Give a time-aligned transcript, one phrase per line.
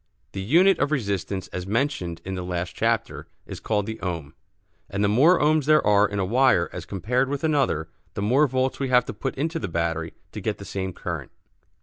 [0.31, 4.33] The unit of resistance, as mentioned in the last chapter, is called the ohm,
[4.89, 8.47] and the more ohms there are in a wire as compared with another, the more
[8.47, 11.29] volts we have to put into the battery to get the same current.